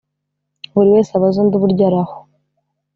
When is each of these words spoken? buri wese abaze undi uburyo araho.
buri 0.75 0.89
wese 0.95 1.11
abaze 1.13 1.37
undi 1.39 1.53
uburyo 1.57 1.83
araho. 1.89 2.17